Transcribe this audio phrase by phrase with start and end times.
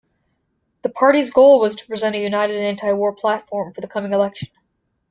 [0.81, 4.49] The party's goal was to present a united anti-war platform for the coming election.